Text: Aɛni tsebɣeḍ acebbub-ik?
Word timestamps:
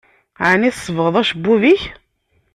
Aɛni 0.43 0.71
tsebɣeḍ 0.73 1.15
acebbub-ik? 1.21 1.83